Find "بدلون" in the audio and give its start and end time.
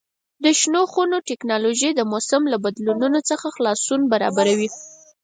2.65-3.13